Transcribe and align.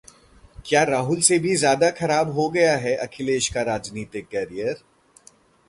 क्या 0.65 0.81
राहुल 0.83 1.19
से 1.21 1.37
भी 1.39 1.55
ज्यादा 1.57 1.89
खराब 1.91 2.31
हो 2.31 2.49
गया 2.49 2.75
है 2.77 2.95
अखिलेश 2.97 3.49
का 3.49 3.61
राजनीतिक 3.61 4.27
करियर? 4.27 4.83